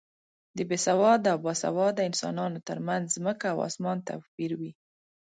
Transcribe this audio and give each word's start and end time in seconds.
د 0.57 0.59
بې 0.69 0.77
سواده 0.87 1.29
او 1.33 1.39
با 1.45 1.53
سواده 1.63 2.01
انسانو 2.09 2.65
تر 2.67 2.77
منځ 2.87 3.03
ځمکه 3.15 3.45
او 3.53 3.57
اسمان 3.69 3.97
توپیر 4.09 4.51
وي. 4.59 4.71